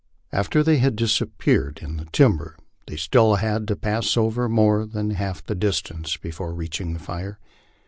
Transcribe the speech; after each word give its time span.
After 0.31 0.63
they 0.63 0.77
had 0.79 0.95
disappeared 0.95 1.77
in 1.83 1.97
the 1.97 2.05
timber 2.05 2.57
they 2.87 2.95
still 2.97 3.35
had 3.35 3.67
to 3.67 3.75
pass 3.75 4.17
over 4.17 4.49
more 4.49 4.83
than 4.83 5.11
half 5.11 5.43
the 5.45 5.53
distance 5.53 6.17
before 6.17 6.55
reaching 6.55 6.93
the 6.93 6.99
fire. 6.99 7.37